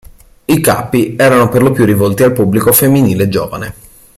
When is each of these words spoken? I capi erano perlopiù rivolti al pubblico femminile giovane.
I 0.45 0.59
capi 0.61 1.15
erano 1.15 1.47
perlopiù 1.47 1.85
rivolti 1.85 2.23
al 2.23 2.33
pubblico 2.33 2.71
femminile 2.71 3.29
giovane. 3.29 3.73